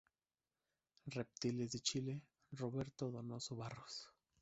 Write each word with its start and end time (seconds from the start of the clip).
Reptiles 1.05 1.73
de 1.73 1.79
Chile, 1.81 2.23
Roberto 2.53 3.11
Donoso-Barros. 3.11 4.09